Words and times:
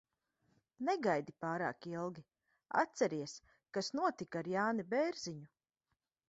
Negaidi 0.87 1.35
pārāk 1.43 1.85
ilgi. 1.89 2.23
Atceries, 2.85 3.35
kas 3.79 3.91
notika 4.01 4.43
ar 4.43 4.51
Jāni 4.55 4.89
Bērziņu? 4.95 5.47